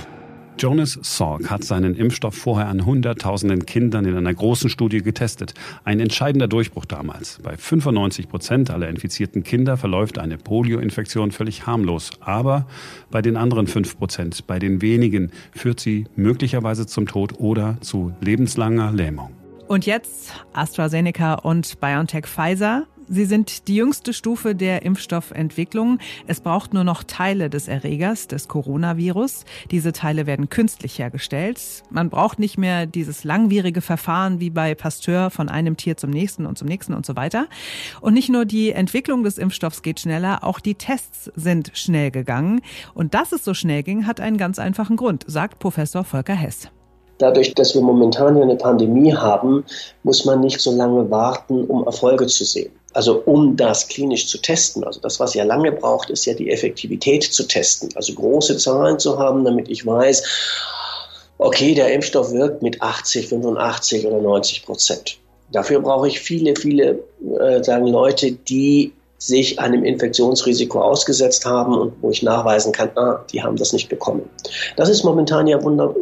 Jonas 0.58 0.98
Salk 1.02 1.50
hat 1.50 1.62
seinen 1.62 1.94
Impfstoff 1.94 2.34
vorher 2.34 2.66
an 2.68 2.84
Hunderttausenden 2.84 3.64
Kindern 3.64 4.04
in 4.04 4.16
einer 4.16 4.34
großen 4.34 4.68
Studie 4.68 5.02
getestet. 5.02 5.54
Ein 5.84 6.00
entscheidender 6.00 6.48
Durchbruch 6.48 6.84
damals. 6.84 7.38
Bei 7.42 7.56
95 7.56 8.28
Prozent 8.28 8.70
aller 8.70 8.88
infizierten 8.88 9.44
Kinder 9.44 9.76
verläuft 9.76 10.18
eine 10.18 10.36
Polioinfektion 10.36 11.30
völlig 11.30 11.66
harmlos. 11.66 12.10
Aber 12.20 12.66
bei 13.10 13.22
den 13.22 13.36
anderen 13.36 13.68
5 13.68 13.98
Prozent, 13.98 14.46
bei 14.48 14.58
den 14.58 14.82
wenigen, 14.82 15.30
führt 15.52 15.78
sie 15.78 16.06
möglicherweise 16.16 16.86
zum 16.86 17.06
Tod 17.06 17.38
oder 17.38 17.76
zu 17.80 18.12
lebenslanger 18.20 18.92
Lähmung. 18.92 19.30
Und 19.68 19.86
jetzt 19.86 20.32
AstraZeneca 20.54 21.34
und 21.34 21.78
BioNTech 21.80 22.26
Pfizer. 22.26 22.86
Sie 23.10 23.24
sind 23.24 23.68
die 23.68 23.76
jüngste 23.76 24.12
Stufe 24.12 24.54
der 24.54 24.82
Impfstoffentwicklung. 24.82 25.98
Es 26.26 26.40
braucht 26.40 26.74
nur 26.74 26.84
noch 26.84 27.02
Teile 27.02 27.48
des 27.48 27.66
Erregers, 27.66 28.26
des 28.28 28.48
Coronavirus. 28.48 29.44
Diese 29.70 29.92
Teile 29.92 30.26
werden 30.26 30.50
künstlich 30.50 30.98
hergestellt. 30.98 31.82
Man 31.90 32.10
braucht 32.10 32.38
nicht 32.38 32.58
mehr 32.58 32.84
dieses 32.86 33.24
langwierige 33.24 33.80
Verfahren 33.80 34.40
wie 34.40 34.50
bei 34.50 34.74
Pasteur 34.74 35.30
von 35.30 35.48
einem 35.48 35.76
Tier 35.76 35.96
zum 35.96 36.10
nächsten 36.10 36.44
und 36.44 36.58
zum 36.58 36.68
nächsten 36.68 36.92
und 36.92 37.06
so 37.06 37.16
weiter. 37.16 37.46
Und 38.02 38.12
nicht 38.12 38.28
nur 38.28 38.44
die 38.44 38.72
Entwicklung 38.72 39.22
des 39.22 39.38
Impfstoffs 39.38 39.82
geht 39.82 40.00
schneller, 40.00 40.44
auch 40.44 40.60
die 40.60 40.74
Tests 40.74 41.30
sind 41.34 41.70
schnell 41.74 42.10
gegangen. 42.10 42.60
Und 42.92 43.14
dass 43.14 43.32
es 43.32 43.42
so 43.42 43.54
schnell 43.54 43.82
ging, 43.82 44.06
hat 44.06 44.20
einen 44.20 44.36
ganz 44.36 44.58
einfachen 44.58 44.96
Grund, 44.96 45.24
sagt 45.26 45.58
Professor 45.60 46.04
Volker 46.04 46.34
Hess. 46.34 46.70
Dadurch, 47.18 47.54
dass 47.54 47.75
wir 47.75 47.82
momentan 47.82 48.37
ja 48.37 48.42
eine 48.42 48.56
Pandemie 48.56 49.12
haben, 49.12 49.64
muss 50.04 50.25
man 50.25 50.40
nicht 50.40 50.60
so 50.60 50.70
lange 50.72 51.10
warten, 51.10 51.64
um 51.64 51.84
Erfolge 51.84 52.26
zu 52.26 52.44
sehen. 52.44 52.70
Also 52.94 53.22
um 53.26 53.56
das 53.56 53.88
klinisch 53.88 54.28
zu 54.28 54.38
testen. 54.38 54.84
Also 54.84 55.00
das, 55.00 55.20
was 55.20 55.34
ja 55.34 55.44
lange 55.44 55.72
braucht, 55.72 56.10
ist 56.10 56.25
ja 56.25 56.34
die 56.34 56.50
Effektivität 56.50 57.25
zu 57.25 57.44
testen. 57.44 57.90
Also 57.94 58.14
große 58.14 58.56
Zahlen 58.56 58.98
zu 58.98 59.18
haben, 59.18 59.44
damit 59.44 59.68
ich 59.68 59.84
weiß, 59.84 60.22
okay, 61.38 61.75
der 61.75 61.92
Impfstoff 61.92 62.32
wirkt 62.32 62.62
mit 62.62 62.80
80, 62.80 63.28
85 63.28 64.06
oder 64.06 64.20
90 64.20 64.64
Prozent. 64.64 65.18
Dafür 65.52 65.80
brauche 65.80 66.08
ich 66.08 66.20
viele, 66.20 66.54
viele 66.56 66.98
äh, 67.40 67.62
sagen 67.62 67.87
Leute, 67.87 68.32
die 68.32 68.92
sich 69.18 69.58
einem 69.58 69.84
Infektionsrisiko 69.84 70.80
ausgesetzt 70.80 71.44
haben 71.44 71.76
und 71.76 71.92
wo 72.00 72.10
ich 72.10 72.22
nachweisen 72.22 72.72
kann, 72.72 72.90
ah, 72.94 73.25
die 73.32 73.42
haben 73.42 73.56
das 73.56 73.72
nicht 73.72 73.88
bekommen. 73.88 74.28
Das 74.76 74.88
ist 74.88 75.02
momentan 75.02 75.46
ja 75.46 75.62
wunderbar. 75.62 75.96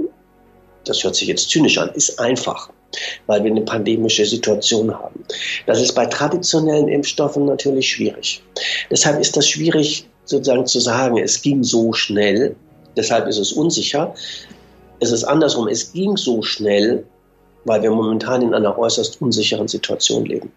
Das 0.87 1.03
hört 1.05 1.17
sich 1.17 1.29
jetzt 1.29 1.51
zynisch 1.51 1.79
an, 1.79 1.91
ist 1.95 2.19
einfach, 2.19 2.71
weil 3.27 3.43
wir 3.45 3.51
eine 3.51 3.63
pandemische 3.63 4.25
Situation 4.25 4.93
haben. 4.93 5.25
Das 5.67 5.81
ist 5.81 5.93
bei 5.95 6.07
traditionellen 6.07 6.89
Impfstoffen 6.89 7.45
natürlich 7.45 7.91
schwierig. 7.91 8.43
Deshalb 8.91 9.21
ist 9.21 9.37
das 9.37 9.49
schwierig 9.49 10.07
sozusagen 10.25 10.67
zu 10.67 10.81
sagen, 10.81 11.19
es 11.19 11.41
ging 11.43 11.63
so 11.63 11.93
schnell, 11.93 12.57
deshalb 12.97 13.29
ist 13.29 13.39
es 13.39 13.53
unsicher. 13.53 14.15
Es 14.99 15.13
ist 15.13 15.25
andersrum, 15.25 15.69
es 15.69 15.93
ging 15.93 16.17
so 16.17 16.43
schnell, 16.43 17.05
weil 17.65 17.83
wir 17.83 17.91
momentan 17.91 18.43
in 18.43 18.55
einer 18.55 18.79
äußerst 18.79 19.21
unsicheren 19.21 19.69
Situation 19.69 20.25
leben. 20.25 20.53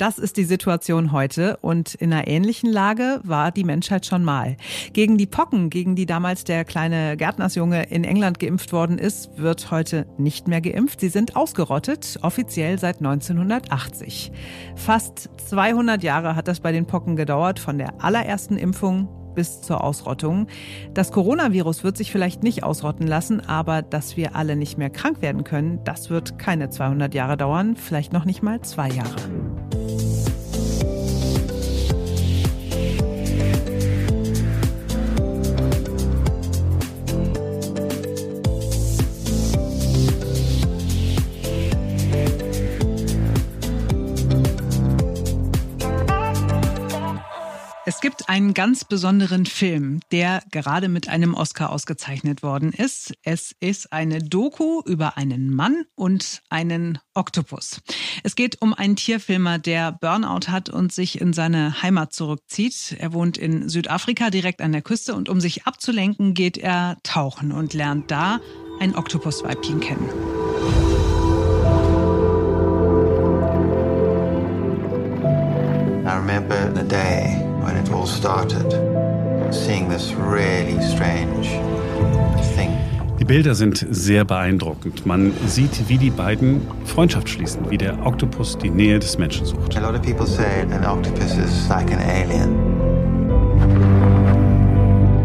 Das 0.00 0.18
ist 0.18 0.38
die 0.38 0.44
Situation 0.44 1.12
heute 1.12 1.58
und 1.58 1.94
in 1.94 2.10
einer 2.10 2.26
ähnlichen 2.26 2.72
Lage 2.72 3.20
war 3.22 3.50
die 3.52 3.64
Menschheit 3.64 4.06
schon 4.06 4.24
mal. 4.24 4.56
Gegen 4.94 5.18
die 5.18 5.26
Pocken, 5.26 5.68
gegen 5.68 5.94
die 5.94 6.06
damals 6.06 6.44
der 6.44 6.64
kleine 6.64 7.18
Gärtnersjunge 7.18 7.82
in 7.90 8.04
England 8.04 8.38
geimpft 8.38 8.72
worden 8.72 8.96
ist, 8.96 9.28
wird 9.36 9.70
heute 9.70 10.06
nicht 10.16 10.48
mehr 10.48 10.62
geimpft. 10.62 11.00
Sie 11.00 11.10
sind 11.10 11.36
ausgerottet, 11.36 12.18
offiziell 12.22 12.78
seit 12.78 13.00
1980. 13.00 14.32
Fast 14.74 15.28
200 15.48 16.02
Jahre 16.02 16.34
hat 16.34 16.48
das 16.48 16.60
bei 16.60 16.72
den 16.72 16.86
Pocken 16.86 17.14
gedauert, 17.14 17.58
von 17.58 17.76
der 17.76 18.02
allerersten 18.02 18.56
Impfung 18.56 19.06
bis 19.34 19.60
zur 19.60 19.84
Ausrottung. 19.84 20.46
Das 20.94 21.12
Coronavirus 21.12 21.84
wird 21.84 21.98
sich 21.98 22.10
vielleicht 22.10 22.42
nicht 22.42 22.64
ausrotten 22.64 23.06
lassen, 23.06 23.40
aber 23.40 23.82
dass 23.82 24.16
wir 24.16 24.34
alle 24.34 24.56
nicht 24.56 24.78
mehr 24.78 24.90
krank 24.90 25.20
werden 25.20 25.44
können, 25.44 25.80
das 25.84 26.08
wird 26.08 26.38
keine 26.38 26.70
200 26.70 27.14
Jahre 27.14 27.36
dauern, 27.36 27.76
vielleicht 27.76 28.14
noch 28.14 28.24
nicht 28.24 28.42
mal 28.42 28.62
zwei 28.62 28.88
Jahre. 28.88 29.16
Einen 48.30 48.54
ganz 48.54 48.84
besonderen 48.84 49.44
Film, 49.44 49.98
der 50.12 50.44
gerade 50.52 50.88
mit 50.88 51.08
einem 51.08 51.34
Oscar 51.34 51.70
ausgezeichnet 51.70 52.44
worden 52.44 52.72
ist. 52.72 53.12
Es 53.24 53.56
ist 53.58 53.92
eine 53.92 54.20
Doku 54.20 54.82
über 54.86 55.16
einen 55.16 55.52
Mann 55.52 55.82
und 55.96 56.40
einen 56.48 57.00
Oktopus. 57.12 57.80
Es 58.22 58.36
geht 58.36 58.62
um 58.62 58.72
einen 58.72 58.94
Tierfilmer, 58.94 59.58
der 59.58 59.90
Burnout 59.90 60.46
hat 60.46 60.68
und 60.68 60.92
sich 60.92 61.20
in 61.20 61.32
seine 61.32 61.82
Heimat 61.82 62.12
zurückzieht. 62.12 62.94
Er 63.00 63.12
wohnt 63.12 63.36
in 63.36 63.68
Südafrika 63.68 64.30
direkt 64.30 64.60
an 64.62 64.70
der 64.70 64.82
Küste 64.82 65.16
und 65.16 65.28
um 65.28 65.40
sich 65.40 65.66
abzulenken, 65.66 66.32
geht 66.32 66.56
er 66.56 66.98
tauchen 67.02 67.50
und 67.50 67.74
lernt 67.74 68.12
da 68.12 68.38
ein 68.78 68.94
Oktopusweibchen 68.94 69.80
kennen. 69.80 70.08
Remember 76.30 76.72
the 76.72 76.84
day 76.84 77.42
when 77.60 77.76
it 77.76 77.90
all 77.90 78.06
started, 78.06 78.70
seeing 79.52 79.88
this 79.88 80.12
really 80.12 80.80
strange 80.80 81.48
thing. 82.54 82.70
Die 83.18 83.24
Bilder 83.24 83.54
sind 83.56 83.84
sehr 83.90 84.24
beeindruckend. 84.24 85.04
Man 85.06 85.32
sieht, 85.46 85.88
wie 85.88 85.98
die 85.98 86.10
beiden 86.10 86.60
Freundschaft 86.84 87.28
schließen, 87.28 87.68
wie 87.68 87.78
der 87.78 88.06
Oktopus 88.06 88.56
die 88.56 88.70
Nähe 88.70 89.00
des 89.00 89.18
Menschen 89.18 89.44
sucht. 89.44 89.76
A 89.76 89.80
lot 89.80 89.94
of 89.94 90.02
people 90.02 90.26
say 90.26 90.62
an 90.62 90.84
octopus 90.84 91.36
is 91.36 91.68
like 91.68 91.90
an 91.92 91.98
alien. 91.98 92.54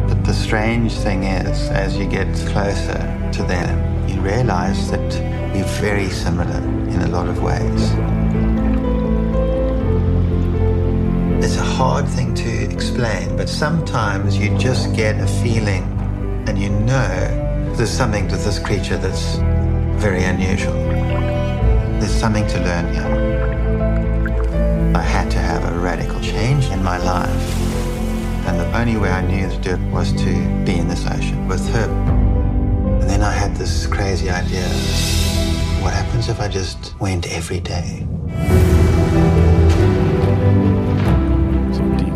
But 0.07 0.25
the 0.25 0.33
strange 0.33 0.91
thing 1.03 1.21
is, 1.23 1.69
as 1.69 1.95
you 1.95 2.07
get 2.07 2.27
closer 2.51 2.99
to 3.31 3.43
them, 3.43 3.69
you 4.07 4.19
realize 4.21 4.89
that 4.89 5.21
we're 5.53 5.63
very 5.79 6.09
similar 6.09 6.61
in 6.89 7.01
a 7.01 7.07
lot 7.07 7.29
of 7.29 7.43
ways. 7.43 7.93
Hard 11.75 12.07
thing 12.07 12.33
to 12.33 12.49
explain, 12.71 13.35
but 13.35 13.49
sometimes 13.49 14.37
you 14.37 14.57
just 14.57 14.95
get 14.95 15.19
a 15.19 15.27
feeling 15.43 15.83
and 16.47 16.57
you 16.57 16.69
know 16.69 17.73
there's 17.75 17.89
something 17.89 18.29
to 18.29 18.37
this 18.37 18.59
creature 18.59 18.97
that's 18.97 19.35
very 20.01 20.23
unusual. 20.23 20.71
There's 21.99 22.15
something 22.15 22.47
to 22.47 22.59
learn 22.61 22.93
here. 22.93 23.11
I 24.95 25.01
had 25.01 25.29
to 25.31 25.37
have 25.37 25.65
a 25.65 25.77
radical 25.77 26.21
change 26.21 26.67
in 26.67 26.81
my 26.81 26.97
life. 26.97 27.45
And 28.47 28.57
the 28.57 28.77
only 28.77 28.95
way 28.95 29.09
I 29.09 29.19
knew 29.29 29.49
to 29.49 29.57
do 29.57 29.71
it 29.71 29.91
was 29.91 30.13
to 30.13 30.31
be 30.63 30.75
in 30.77 30.87
this 30.87 31.05
ocean 31.05 31.45
with 31.45 31.67
her. 31.73 31.89
And 33.01 33.09
then 33.09 33.21
I 33.21 33.31
had 33.31 33.53
this 33.57 33.85
crazy 33.85 34.29
idea. 34.29 34.69
What 35.83 35.93
happens 35.93 36.29
if 36.29 36.39
I 36.39 36.47
just 36.47 36.97
went 37.01 37.29
every 37.29 37.59
day? 37.59 38.07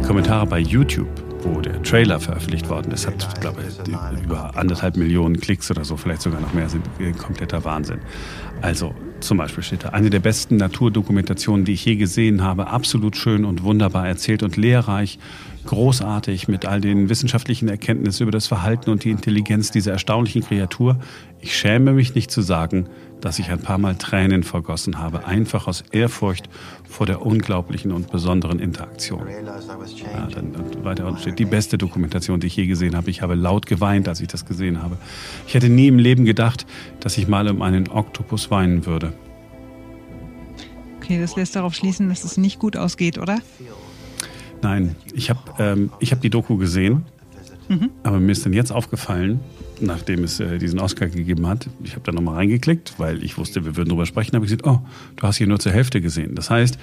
Kommentare 0.09 0.47
bei 0.47 0.57
YouTube, 0.57 1.07
wo 1.43 1.61
der 1.61 1.83
Trailer 1.83 2.19
veröffentlicht 2.19 2.67
worden 2.67 2.91
ist, 2.91 3.05
hat, 3.05 3.39
glaube 3.41 3.61
ich, 3.61 4.23
über 4.23 4.57
anderthalb 4.57 4.97
Millionen 4.97 5.39
Klicks 5.39 5.69
oder 5.69 5.85
so, 5.85 5.97
vielleicht 5.97 6.23
sogar 6.23 6.41
noch 6.41 6.51
mehr, 6.51 6.67
sind 6.67 6.83
kompletter 7.19 7.63
Wahnsinn. 7.63 7.99
Also 8.59 8.95
zum 9.19 9.37
Beispiel 9.37 9.63
steht 9.63 9.83
da, 9.83 9.89
eine 9.89 10.09
der 10.09 10.19
besten 10.19 10.57
Naturdokumentationen, 10.57 11.63
die 11.63 11.73
ich 11.73 11.85
je 11.85 11.95
gesehen 11.95 12.41
habe, 12.41 12.69
absolut 12.69 13.17
schön 13.17 13.45
und 13.45 13.61
wunderbar 13.61 14.07
erzählt 14.07 14.41
und 14.41 14.57
lehrreich, 14.57 15.19
großartig 15.67 16.47
mit 16.47 16.65
all 16.65 16.81
den 16.81 17.07
wissenschaftlichen 17.09 17.69
Erkenntnissen 17.69 18.23
über 18.23 18.31
das 18.31 18.47
Verhalten 18.47 18.89
und 18.89 19.03
die 19.03 19.11
Intelligenz 19.11 19.69
dieser 19.69 19.91
erstaunlichen 19.91 20.41
Kreatur. 20.41 20.97
Ich 21.39 21.55
schäme 21.55 21.93
mich 21.93 22.15
nicht 22.15 22.31
zu 22.31 22.41
sagen, 22.41 22.89
dass 23.21 23.39
ich 23.39 23.49
ein 23.49 23.59
paar 23.59 23.77
Mal 23.77 23.95
Tränen 23.95 24.43
vergossen 24.43 24.99
habe, 24.99 25.25
einfach 25.25 25.67
aus 25.67 25.83
Ehrfurcht 25.91 26.49
vor 26.87 27.05
der 27.05 27.25
unglaublichen 27.25 27.91
und 27.91 28.11
besonderen 28.11 28.59
Interaktion. 28.59 29.27
Ja, 29.27 30.27
dann 30.27 30.83
weiter 30.83 31.05
unten 31.05 31.21
steht, 31.21 31.39
die 31.39 31.45
beste 31.45 31.77
Dokumentation, 31.77 32.39
die 32.39 32.47
ich 32.47 32.55
je 32.55 32.65
gesehen 32.67 32.95
habe. 32.95 33.09
Ich 33.09 33.21
habe 33.21 33.35
laut 33.35 33.65
geweint, 33.65 34.07
als 34.07 34.21
ich 34.21 34.27
das 34.27 34.45
gesehen 34.45 34.81
habe. 34.81 34.97
Ich 35.47 35.53
hätte 35.53 35.69
nie 35.69 35.87
im 35.87 35.99
Leben 35.99 36.25
gedacht, 36.25 36.65
dass 36.99 37.17
ich 37.17 37.27
mal 37.27 37.47
um 37.49 37.61
einen 37.61 37.89
Oktopus 37.89 38.51
weinen 38.51 38.85
würde. 38.85 39.13
Okay, 40.97 41.19
das 41.19 41.35
lässt 41.35 41.55
darauf 41.55 41.73
schließen, 41.73 42.09
dass 42.09 42.23
es 42.23 42.37
nicht 42.37 42.59
gut 42.59 42.77
ausgeht, 42.77 43.17
oder? 43.17 43.39
Nein, 44.61 44.95
ich 45.13 45.29
habe 45.29 45.39
ähm, 45.57 45.91
hab 46.01 46.21
die 46.21 46.29
Doku 46.29 46.57
gesehen, 46.57 47.05
aber 48.03 48.19
mir 48.19 48.31
ist 48.31 48.45
dann 48.45 48.53
jetzt 48.53 48.71
aufgefallen, 48.71 49.39
nachdem 49.79 50.23
es 50.23 50.39
äh, 50.39 50.57
diesen 50.57 50.79
Oscar 50.79 51.07
gegeben 51.07 51.47
hat, 51.47 51.69
ich 51.83 51.91
habe 51.91 52.01
da 52.03 52.11
nochmal 52.11 52.35
reingeklickt, 52.35 52.95
weil 52.97 53.23
ich 53.23 53.37
wusste, 53.37 53.63
wir 53.65 53.77
würden 53.77 53.89
drüber 53.89 54.05
sprechen, 54.05 54.35
habe 54.35 54.45
ich 54.45 54.51
gesagt, 54.51 54.67
oh, 54.67 54.81
du 55.15 55.23
hast 55.23 55.37
hier 55.37 55.47
nur 55.47 55.59
zur 55.59 55.71
Hälfte 55.71 56.01
gesehen. 56.01 56.35
Das 56.35 56.49
heißt, 56.49 56.79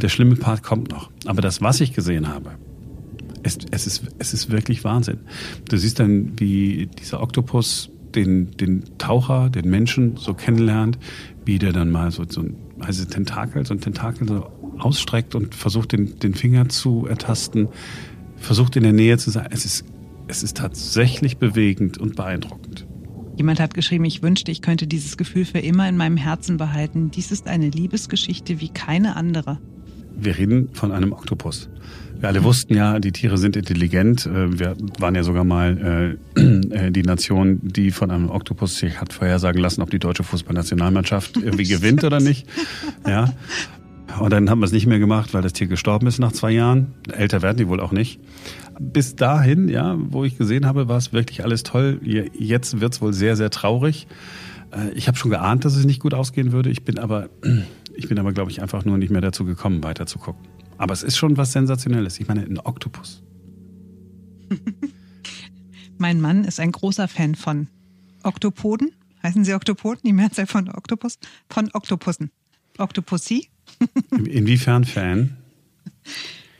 der 0.00 0.08
schlimme 0.08 0.36
Part 0.36 0.62
kommt 0.62 0.90
noch. 0.90 1.10
Aber 1.26 1.42
das, 1.42 1.60
was 1.60 1.80
ich 1.80 1.92
gesehen 1.92 2.28
habe, 2.28 2.52
es, 3.42 3.58
es, 3.70 3.86
ist, 3.86 4.04
es 4.18 4.32
ist 4.32 4.50
wirklich 4.50 4.84
Wahnsinn. 4.84 5.20
Du 5.68 5.76
siehst 5.76 5.98
dann, 5.98 6.38
wie 6.38 6.88
dieser 6.98 7.22
Oktopus 7.22 7.90
den, 8.14 8.56
den 8.56 8.84
Taucher, 8.98 9.50
den 9.50 9.68
Menschen 9.68 10.16
so 10.16 10.34
kennenlernt, 10.34 10.98
wie 11.44 11.58
der 11.58 11.72
dann 11.72 11.90
mal 11.90 12.10
so, 12.10 12.24
so 12.28 12.40
ein 12.42 12.56
also 12.78 13.04
Tentakel, 13.04 13.66
so 13.66 13.74
ein 13.74 13.80
Tentakel 13.80 14.28
so 14.28 14.46
ausstreckt 14.78 15.34
und 15.34 15.54
versucht, 15.54 15.92
den, 15.92 16.18
den 16.18 16.34
Finger 16.34 16.68
zu 16.68 17.06
ertasten, 17.06 17.68
versucht 18.42 18.76
in 18.76 18.82
der 18.82 18.92
Nähe 18.92 19.18
zu 19.18 19.30
sein. 19.30 19.48
Es 19.50 19.64
ist 19.64 19.84
es 20.28 20.42
ist 20.42 20.56
tatsächlich 20.56 21.36
bewegend 21.36 21.98
und 21.98 22.16
beeindruckend. 22.16 22.86
Jemand 23.36 23.60
hat 23.60 23.74
geschrieben, 23.74 24.04
ich 24.04 24.22
wünschte, 24.22 24.50
ich 24.50 24.62
könnte 24.62 24.86
dieses 24.86 25.16
Gefühl 25.16 25.44
für 25.44 25.58
immer 25.58 25.88
in 25.88 25.96
meinem 25.96 26.16
Herzen 26.16 26.58
behalten. 26.58 27.10
Dies 27.10 27.30
ist 27.30 27.48
eine 27.48 27.68
Liebesgeschichte 27.68 28.60
wie 28.60 28.68
keine 28.68 29.16
andere. 29.16 29.58
Wir 30.14 30.36
reden 30.36 30.68
von 30.72 30.92
einem 30.92 31.12
Oktopus. 31.12 31.70
Wir 32.20 32.28
alle 32.28 32.44
wussten 32.44 32.74
ja, 32.74 33.00
die 33.00 33.10
Tiere 33.10 33.36
sind 33.38 33.56
intelligent. 33.56 34.26
Äh, 34.26 34.58
wir 34.58 34.76
waren 34.98 35.14
ja 35.14 35.22
sogar 35.22 35.44
mal 35.44 36.18
äh, 36.36 36.40
äh, 36.70 36.90
die 36.90 37.02
Nation, 37.02 37.58
die 37.62 37.90
von 37.90 38.10
einem 38.10 38.30
Oktopus 38.30 38.76
sich 38.76 39.00
hat 39.00 39.12
vorhersagen 39.12 39.60
lassen, 39.60 39.82
ob 39.82 39.90
die 39.90 39.98
deutsche 39.98 40.22
Fußballnationalmannschaft 40.22 41.36
irgendwie 41.36 41.64
gewinnt 41.64 42.04
oder 42.04 42.20
nicht. 42.20 42.46
Ja. 43.06 43.32
Und 44.18 44.30
dann 44.30 44.50
haben 44.50 44.60
wir 44.60 44.66
es 44.66 44.72
nicht 44.72 44.86
mehr 44.86 44.98
gemacht, 44.98 45.34
weil 45.34 45.42
das 45.42 45.52
Tier 45.52 45.66
gestorben 45.66 46.06
ist 46.06 46.18
nach 46.18 46.32
zwei 46.32 46.50
Jahren. 46.50 46.94
Älter 47.12 47.42
werden 47.42 47.58
die 47.58 47.68
wohl 47.68 47.80
auch 47.80 47.92
nicht 47.92 48.20
bis 48.80 49.16
dahin, 49.16 49.68
ja, 49.68 49.96
wo 49.98 50.24
ich 50.24 50.38
gesehen 50.38 50.66
habe, 50.66 50.88
war 50.88 50.96
es 50.96 51.12
wirklich 51.12 51.44
alles 51.44 51.62
toll. 51.62 52.00
Jetzt 52.02 52.80
wird 52.80 52.94
es 52.94 53.00
wohl 53.00 53.12
sehr, 53.12 53.36
sehr 53.36 53.50
traurig. 53.50 54.06
Äh, 54.72 54.90
ich 54.94 55.08
habe 55.08 55.16
schon 55.16 55.30
geahnt, 55.30 55.64
dass 55.64 55.76
es 55.76 55.84
nicht 55.84 56.00
gut 56.00 56.14
ausgehen 56.14 56.52
würde. 56.52 56.70
Ich 56.70 56.84
bin 56.84 56.98
aber, 56.98 57.28
ich 57.94 58.08
bin 58.08 58.18
aber, 58.18 58.32
glaube 58.32 58.50
ich, 58.50 58.62
einfach 58.62 58.84
nur 58.84 58.98
nicht 58.98 59.10
mehr 59.10 59.20
dazu 59.20 59.44
gekommen, 59.44 59.84
weiter 59.84 60.06
zu 60.06 60.18
gucken. 60.18 60.42
Aber 60.78 60.92
es 60.92 61.02
ist 61.02 61.16
schon 61.16 61.36
was 61.36 61.52
Sensationelles. 61.52 62.18
Ich 62.18 62.28
meine, 62.28 62.42
ein 62.42 62.58
Oktopus. 62.58 63.22
mein 65.98 66.20
Mann 66.20 66.44
ist 66.44 66.58
ein 66.58 66.72
großer 66.72 67.08
Fan 67.08 67.34
von 67.34 67.68
Oktopoden? 68.22 68.90
Heißen 69.22 69.44
sie 69.44 69.54
Oktopoden? 69.54 70.00
Die 70.04 70.12
Mehrzahl 70.12 70.46
von 70.46 70.68
Oktopus? 70.68 71.18
Von 71.48 71.70
Oktopussen. 71.72 72.30
Oktopussi? 72.78 73.48
Inwiefern 74.10 74.84
Fan? 74.84 75.36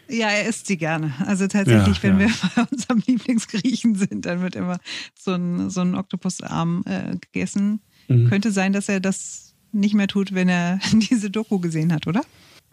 Ja, 0.08 0.28
er 0.28 0.46
isst 0.46 0.66
sie 0.66 0.76
gerne. 0.76 1.14
Also 1.26 1.46
tatsächlich, 1.46 1.96
ja, 1.98 2.02
wenn 2.02 2.20
ja. 2.20 2.26
wir 2.26 2.34
bei 2.56 2.62
unserem 2.70 3.02
Lieblingsgriechen 3.06 3.94
sind, 3.94 4.26
dann 4.26 4.42
wird 4.42 4.56
immer 4.56 4.78
so 5.18 5.32
ein, 5.32 5.70
so 5.70 5.80
ein 5.80 5.94
Oktopusarm 5.94 6.84
äh, 6.86 7.16
gegessen. 7.16 7.80
Mhm. 8.08 8.28
Könnte 8.28 8.52
sein, 8.52 8.72
dass 8.72 8.88
er 8.88 9.00
das 9.00 9.54
nicht 9.72 9.94
mehr 9.94 10.08
tut, 10.08 10.34
wenn 10.34 10.48
er 10.48 10.78
diese 10.92 11.30
Doku 11.30 11.58
gesehen 11.60 11.92
hat, 11.92 12.06
oder? 12.06 12.22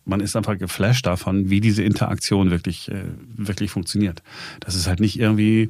Man 0.05 0.21
ist 0.21 0.35
einfach 0.35 0.57
geflasht 0.57 1.05
davon, 1.05 1.49
wie 1.49 1.61
diese 1.61 1.83
Interaktion 1.83 2.49
wirklich, 2.49 2.89
äh, 2.89 3.03
wirklich 3.35 3.69
funktioniert. 3.71 4.23
Das 4.59 4.75
ist 4.75 4.87
halt 4.87 4.99
nicht 4.99 5.19
irgendwie, 5.19 5.69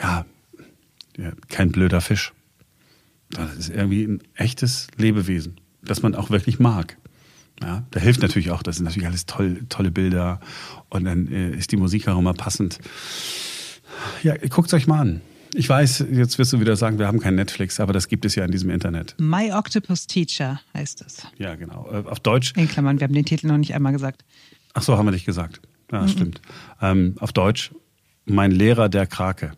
ja, 0.00 0.26
ja, 1.16 1.32
kein 1.48 1.72
blöder 1.72 2.00
Fisch. 2.00 2.32
Das 3.30 3.56
ist 3.56 3.70
irgendwie 3.70 4.04
ein 4.04 4.20
echtes 4.34 4.88
Lebewesen, 4.96 5.60
das 5.82 6.02
man 6.02 6.14
auch 6.14 6.30
wirklich 6.30 6.58
mag. 6.58 6.97
Ja, 7.60 7.84
da 7.90 8.00
hilft 8.00 8.22
natürlich 8.22 8.50
auch, 8.50 8.62
das 8.62 8.76
sind 8.76 8.84
natürlich 8.84 9.08
alles 9.08 9.26
toll, 9.26 9.62
tolle 9.68 9.90
Bilder 9.90 10.40
und 10.90 11.04
dann 11.04 11.28
äh, 11.28 11.50
ist 11.50 11.72
die 11.72 11.76
Musik 11.76 12.06
auch 12.08 12.18
immer 12.18 12.34
passend. 12.34 12.78
Ja, 14.22 14.36
guckt 14.48 14.68
es 14.68 14.74
euch 14.74 14.86
mal 14.86 15.00
an. 15.00 15.20
Ich 15.54 15.68
weiß, 15.68 16.06
jetzt 16.12 16.38
wirst 16.38 16.52
du 16.52 16.60
wieder 16.60 16.76
sagen, 16.76 16.98
wir 16.98 17.06
haben 17.06 17.20
kein 17.20 17.34
Netflix, 17.34 17.80
aber 17.80 17.92
das 17.92 18.08
gibt 18.08 18.24
es 18.24 18.34
ja 18.34 18.44
in 18.44 18.50
diesem 18.50 18.70
Internet. 18.70 19.14
My 19.18 19.52
Octopus 19.52 20.06
Teacher 20.06 20.60
heißt 20.74 21.02
es. 21.02 21.26
Ja, 21.38 21.54
genau. 21.54 21.88
Äh, 21.90 22.08
auf 22.08 22.20
Deutsch. 22.20 22.52
In 22.56 22.68
Klammern, 22.68 23.00
wir 23.00 23.04
haben 23.06 23.14
den 23.14 23.24
Titel 23.24 23.46
noch 23.46 23.56
nicht 23.56 23.74
einmal 23.74 23.92
gesagt. 23.92 24.24
Ach 24.74 24.82
so, 24.82 24.96
haben 24.96 25.06
wir 25.06 25.12
nicht 25.12 25.26
gesagt. 25.26 25.60
Ja, 25.90 26.06
stimmt. 26.06 26.42
Ähm, 26.82 27.14
auf 27.18 27.32
Deutsch, 27.32 27.72
mein 28.26 28.50
Lehrer 28.50 28.88
der 28.88 29.06
Krake. 29.06 29.52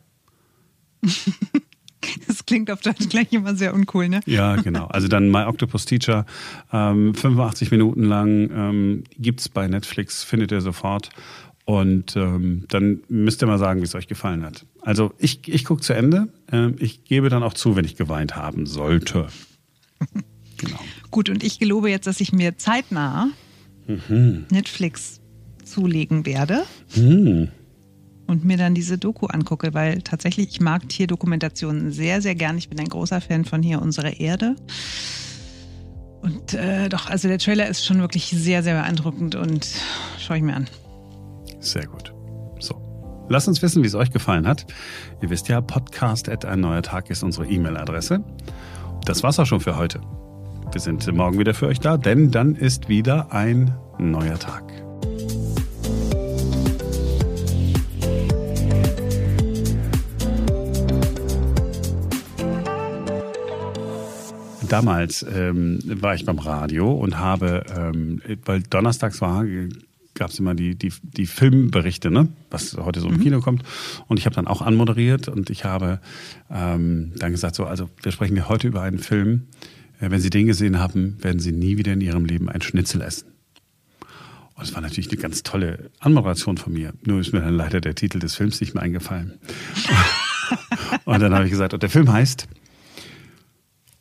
Das 2.26 2.47
klingt 2.47 2.71
auf 2.71 2.80
Deutsch 2.80 3.09
gleich 3.09 3.33
immer 3.33 3.54
sehr 3.54 3.75
uncool, 3.75 4.09
ne? 4.09 4.21
Ja, 4.26 4.57
genau. 4.62 4.87
Also 4.87 5.09
dann 5.09 5.30
My 5.30 5.45
Octopus 5.45 5.85
Teacher, 5.85 6.26
ähm, 6.73 7.14
85 7.14 7.71
Minuten 7.71 8.04
lang, 8.04 8.50
ähm, 8.52 9.04
es 9.37 9.49
bei 9.49 9.69
Netflix, 9.69 10.23
findet 10.23 10.52
ihr 10.52 10.61
sofort. 10.61 11.11
Und 11.64 12.16
ähm, 12.16 12.64
dann 12.69 13.00
müsst 13.09 13.42
ihr 13.42 13.47
mal 13.47 13.59
sagen, 13.59 13.80
wie 13.80 13.85
es 13.85 13.95
euch 13.95 14.09
gefallen 14.09 14.45
hat. 14.45 14.66
Also 14.80 15.12
ich, 15.19 15.47
ich 15.47 15.64
gucke 15.64 15.83
zu 15.83 15.92
Ende. 15.92 16.28
Ähm, 16.50 16.76
ich 16.78 17.04
gebe 17.04 17.28
dann 17.28 17.42
auch 17.42 17.54
zu, 17.54 17.76
wenn 17.76 17.85
ich 17.85 17.97
geweint 17.97 18.35
haben 18.35 18.66
sollte. 18.66 19.28
genau. 20.57 20.80
Gut, 21.11 21.28
und 21.28 21.45
ich 21.45 21.61
gelobe 21.61 21.90
jetzt, 21.90 22.07
dass 22.07 22.21
ich 22.21 22.33
mir 22.33 22.59
zeitnah 22.59 23.28
mhm. 23.87 24.47
Netflix 24.50 25.21
zulegen 25.64 26.26
werde. 26.26 26.64
Mhm 26.97 27.50
und 28.30 28.44
mir 28.44 28.56
dann 28.56 28.75
diese 28.75 28.96
Doku 28.96 29.26
angucke, 29.26 29.75
weil 29.75 30.02
tatsächlich 30.02 30.49
ich 30.50 30.60
mag 30.60 30.88
Tierdokumentationen 30.88 31.90
sehr, 31.90 32.22
sehr 32.22 32.37
gern. 32.37 32.56
Ich 32.56 32.68
bin 32.68 32.78
ein 32.78 32.88
großer 32.88 33.20
Fan 33.20 33.44
von 33.44 33.62
hier 33.62 33.82
Unsere 33.82 34.10
Erde. 34.10 34.54
Und 36.22 36.54
äh, 36.54 36.88
doch, 36.88 37.10
also 37.10 37.28
der 37.28 37.38
Trailer 37.38 37.66
ist 37.66 37.84
schon 37.84 37.99
wirklich 38.00 38.26
sehr, 38.26 38.62
sehr 38.62 38.75
beeindruckend 38.75 39.34
und 39.34 39.66
schaue 40.18 40.37
ich 40.37 40.42
mir 40.42 40.54
an. 40.54 40.68
Sehr 41.58 41.87
gut. 41.87 42.14
So. 42.60 43.26
Lasst 43.28 43.49
uns 43.49 43.62
wissen, 43.62 43.82
wie 43.82 43.88
es 43.88 43.94
euch 43.94 44.12
gefallen 44.12 44.46
hat. 44.46 44.66
Ihr 45.20 45.30
wisst 45.30 45.49
ja, 45.49 45.60
podcast 45.60 46.28
at 46.28 46.44
ein 46.44 46.60
neuer 46.60 46.82
Tag 46.82 47.10
ist 47.10 47.22
unsere 47.25 47.46
E-Mail-Adresse. 47.46 48.22
Das 49.06 49.22
war's 49.22 49.40
auch 49.40 49.46
schon 49.46 49.60
für 49.60 49.76
heute. 49.76 50.00
Wir 50.70 50.80
sind 50.80 51.10
morgen 51.12 51.38
wieder 51.38 51.54
für 51.54 51.66
euch 51.66 51.80
da, 51.80 51.96
denn 51.96 52.30
dann 52.30 52.54
ist 52.54 52.88
wieder 52.88 53.32
ein 53.32 53.75
neuer 53.99 54.38
Tag. 54.38 54.89
Damals 64.72 65.24
ähm, 65.34 65.80
war 65.84 66.14
ich 66.14 66.24
beim 66.24 66.38
Radio 66.38 66.92
und 66.92 67.18
habe, 67.18 67.64
ähm, 67.76 68.22
weil 68.44 68.62
donnerstags 68.62 69.20
war, 69.20 69.44
gab 70.14 70.30
es 70.30 70.38
immer 70.38 70.54
die, 70.54 70.74
die, 70.76 70.92
die 71.02 71.26
Filmberichte, 71.26 72.10
ne? 72.10 72.28
was 72.50 72.76
heute 72.76 73.00
so 73.00 73.09
im 73.09 73.14
mhm. 73.14 73.20
Kino 73.20 73.40
kommt. 73.40 73.62
Und 74.06 74.18
ich 74.18 74.26
habe 74.26 74.37
dann 74.37 74.46
auch 74.46 74.62
anmoderiert 74.62 75.28
und 75.28 75.50
ich 75.50 75.64
habe 75.64 76.00
ähm, 76.50 77.12
dann 77.16 77.33
gesagt, 77.33 77.54
so, 77.54 77.64
also 77.64 77.88
wir 78.02 78.12
sprechen 78.12 78.37
ja 78.37 78.48
heute 78.48 78.68
über 78.68 78.83
einen 78.83 78.98
Film. 78.98 79.48
Äh, 80.00 80.11
wenn 80.11 80.20
Sie 80.20 80.30
den 80.30 80.46
gesehen 80.46 80.78
haben, 80.78 81.16
werden 81.22 81.40
Sie 81.40 81.52
nie 81.52 81.78
wieder 81.78 81.92
in 81.92 82.00
Ihrem 82.00 82.24
Leben 82.24 82.48
ein 82.48 82.62
Schnitzel 82.62 83.00
essen. 83.00 83.28
Und 84.54 84.64
es 84.64 84.74
war 84.74 84.83
natürlich 84.83 85.11
eine 85.11 85.20
ganz 85.20 85.42
tolle 85.42 85.90
Anmoderation 86.00 86.59
von 86.59 86.72
mir. 86.72 86.92
Nur 87.02 87.20
ist 87.20 87.33
mir 87.33 87.40
dann 87.40 87.54
leider 87.54 87.80
der 87.80 87.94
Titel 87.94 88.18
des 88.18 88.35
Films 88.35 88.61
nicht 88.61 88.74
mehr 88.74 88.83
eingefallen. 88.83 89.38
und 91.06 91.20
dann 91.20 91.35
habe 91.35 91.44
ich 91.46 91.50
gesagt, 91.50 91.72
und 91.72 91.83
der 91.83 91.88
Film 91.88 92.12
heißt 92.12 92.46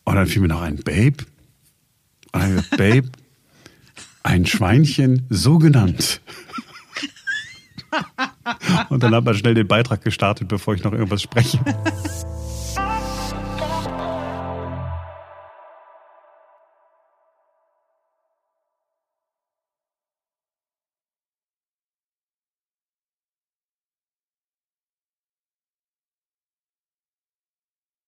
und 0.09 0.15
dann 0.15 0.27
fiel 0.27 0.41
mir 0.41 0.47
noch 0.47 0.61
ein 0.61 0.77
Babe. 0.77 1.25
Und 2.31 2.69
Babe, 2.71 3.09
ein 4.23 4.45
Schweinchen 4.45 5.25
so 5.29 5.59
genannt. 5.59 6.21
Und 8.89 9.03
dann 9.03 9.13
hat 9.13 9.23
man 9.23 9.35
schnell 9.35 9.53
den 9.53 9.67
Beitrag 9.67 10.03
gestartet, 10.03 10.47
bevor 10.47 10.73
ich 10.73 10.83
noch 10.83 10.93
irgendwas 10.93 11.21
spreche. 11.21 11.59